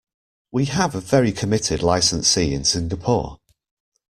We 0.51 0.65
have 0.65 0.95
a 0.95 0.99
very 0.99 1.31
committed 1.31 1.83
licensee 1.83 2.55
in 2.55 2.63
Singapore. 2.63 3.37